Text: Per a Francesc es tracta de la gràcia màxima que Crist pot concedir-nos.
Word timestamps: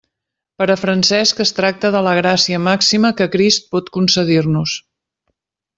Per 0.61 0.65
a 0.73 0.77
Francesc 0.83 1.41
es 1.45 1.51
tracta 1.59 1.91
de 1.97 2.01
la 2.07 2.15
gràcia 2.21 2.63
màxima 2.71 3.15
que 3.21 3.31
Crist 3.37 3.69
pot 3.77 3.93
concedir-nos. 3.99 4.75